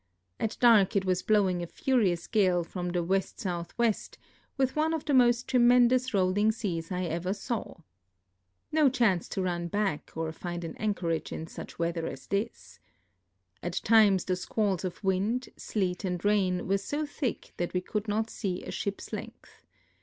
[0.39, 3.91] At dark it was V)lowing a furious gale from the W.S.W.,
[4.57, 7.75] with one of the most tremendous rolling seas I ever saw.
[8.71, 12.79] No chance to run back or find an anchoiage in such weather as this.
[13.61, 18.07] At times the stiualls of wind, sleet, and rain were so thick that we could
[18.07, 19.67] not see a ship's length.